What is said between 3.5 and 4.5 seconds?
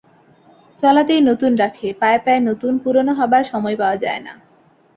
সময় পাওয়া যায় না।